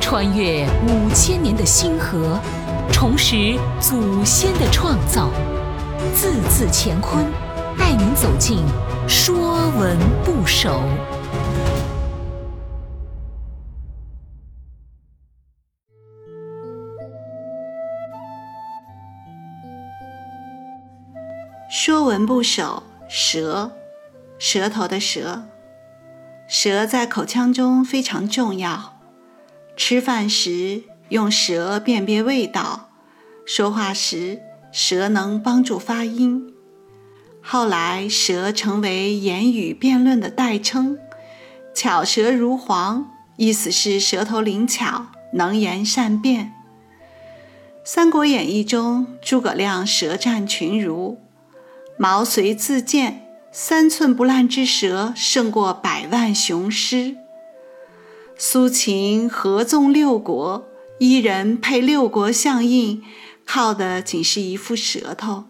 [0.00, 2.38] 穿越五千年的星河，
[2.92, 5.30] 重拾祖先的创造，
[6.14, 7.24] 字字乾坤，
[7.78, 8.58] 带您走进
[9.08, 10.70] 《说文不首》。
[21.76, 23.72] 《说文部首》舌，
[24.38, 25.42] 舌头的舌。
[26.64, 28.98] 舌在口腔中非常重要。
[29.76, 32.88] 吃饭时用舌辨别味道，
[33.44, 34.40] 说话时
[34.72, 36.54] 舌能帮助发音。
[37.42, 40.98] 后来舌成为言语辩论的代称。
[41.74, 46.46] 巧舌如簧，意思是舌头灵巧，能言善辩。
[47.84, 51.20] 《三国演义》中，诸葛亮舌战群儒。
[51.98, 53.23] 毛遂自荐，
[53.56, 57.16] 三寸不烂之舌胜过百万雄师。
[58.36, 60.66] 苏秦合纵六国，
[60.98, 63.00] 一人配六国相印，
[63.46, 65.44] 靠的仅是一副舌头。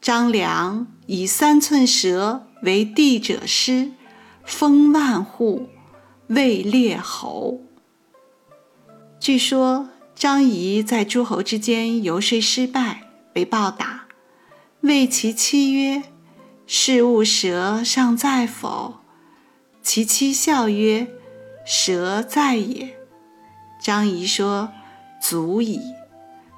[0.00, 3.90] 张良以三寸舌为帝者师，
[4.44, 5.66] 封万户，
[6.28, 7.60] 位列侯。
[9.18, 14.04] 据说张仪在诸侯之间游说失败，被暴打。
[14.82, 16.04] 谓其妻曰
[16.66, 19.00] ：“是物蛇尚在否？”
[19.82, 21.06] 其妻笑曰
[21.66, 22.96] ：“蛇在也。”
[23.82, 24.70] 张仪说
[25.20, 25.80] ：“足矣。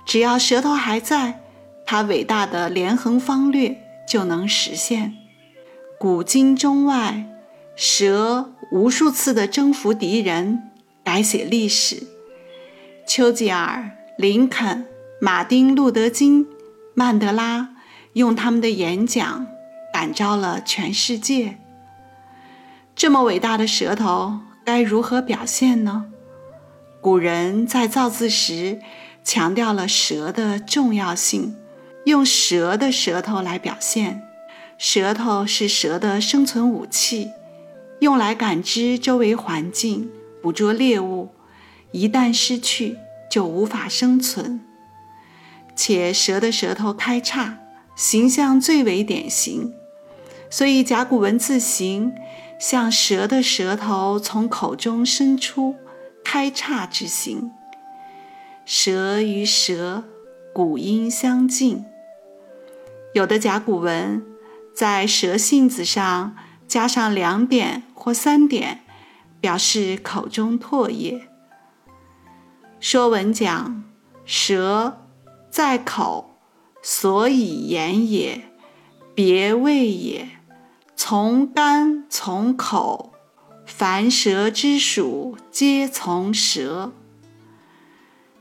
[0.04, 1.40] 只要舌头还在，
[1.84, 3.76] 他伟大的连横方略
[4.08, 5.14] 就能实现。
[5.98, 7.26] 古今中外，
[7.74, 10.70] 蛇无数次的征服敌人，
[11.02, 12.06] 改写历史。
[13.06, 14.86] 丘吉尔、林肯、
[15.20, 16.46] 马丁·路德·金、
[16.94, 17.70] 曼德拉。”
[18.16, 19.46] 用他们的演讲
[19.96, 21.56] 感召了全世界。
[22.94, 26.04] 这么伟大的舌头该如何表现呢？
[27.00, 28.82] 古人在造字时
[29.24, 31.56] 强调了舌的重要性，
[32.04, 34.22] 用蛇的舌头来表现。
[34.76, 37.30] 舌头是蛇的生存武器，
[38.00, 40.10] 用来感知周围环境、
[40.42, 41.30] 捕捉猎物。
[41.92, 42.98] 一旦失去，
[43.30, 44.60] 就无法生存。
[45.74, 47.60] 且蛇的舌头开叉。
[47.96, 49.72] 形象最为典型，
[50.56, 52.14] 所以甲骨文字形
[52.58, 55.76] 像蛇的舌头从口中伸出，
[56.24, 57.50] 开叉之形。
[58.64, 60.04] 蛇与舌，
[60.54, 61.84] 古音相近。
[63.12, 64.24] 有的甲骨文
[64.74, 66.34] 在蛇信子上
[66.66, 68.80] 加上两点或三点，
[69.38, 71.28] 表示口中唾液。
[72.80, 73.84] 说文讲，
[74.24, 75.02] 舌
[75.50, 76.38] 在口。
[76.82, 78.40] 所以言也，
[79.14, 80.30] 别味也。
[81.08, 83.12] 从肝从口，
[83.64, 86.90] 凡舌之属，皆从舌。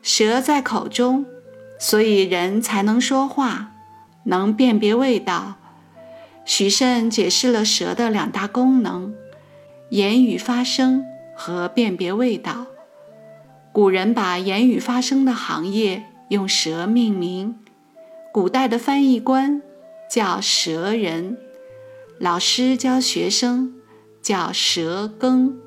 [0.02, 1.28] 舌在口中，
[1.80, 3.74] 所以人才能说话，
[4.24, 5.58] 能辨别味道。
[6.44, 9.14] 许慎解释了舌的两大功能：
[9.90, 11.06] 言语发声
[11.36, 12.66] 和辨别味道。
[13.72, 17.59] 古人把言语发声的行业用舌命名。
[18.34, 19.62] 古代的翻译官
[20.09, 21.38] 叫舌人，
[22.20, 23.74] 老师教学生
[24.22, 25.59] 叫舌根。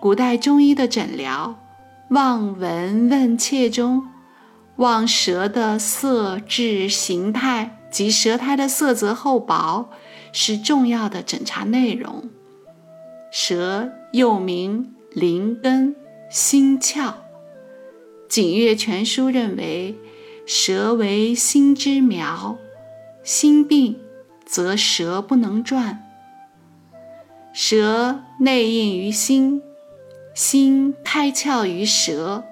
[0.00, 1.58] 古代中医的诊疗
[2.10, 4.08] 望闻问切中，
[4.76, 9.90] 望舌的色质形态及舌苔的色泽厚薄
[10.32, 12.30] 是重要的诊查内容。
[13.30, 15.94] 舌又名灵根、
[16.30, 17.08] 心窍，
[18.28, 19.96] 《景岳全书》认为。
[20.44, 22.58] 舌为心之苗，
[23.22, 23.96] 心病
[24.52, 26.04] 则舌不能转。
[27.54, 29.62] 舌内应于心，
[30.34, 32.44] 心开窍于舌。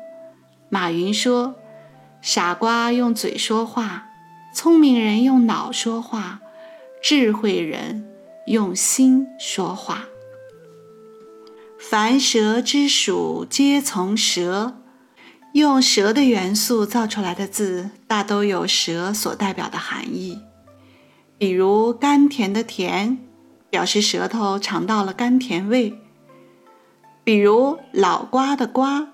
[0.70, 1.56] 马云说
[2.22, 4.06] ：“傻瓜用嘴说话，
[4.54, 6.40] 聪明人用脑说话，
[7.02, 8.08] 智慧人
[8.46, 10.06] 用心说话。
[11.78, 14.78] 凡舌之属，皆从舌。”
[15.52, 20.38] 用舌的元素造出来的字，大都有舌所代表的含义。
[21.40, 23.16] 比如甘甜的甜，
[23.70, 25.94] 表示舌头尝到了甘甜味；
[27.24, 29.08] 比如老瓜的瓜，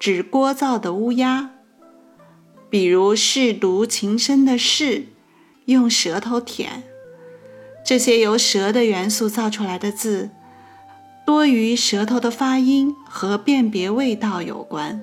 [0.00, 1.50] 指聒噪的乌鸦；
[2.70, 5.04] 比如舐犊情深的舐，
[5.66, 6.84] 用舌头舔。
[7.84, 10.30] 这些由舌的元素造出来的字，
[11.26, 15.02] 多与舌头的发音和辨别味道有关。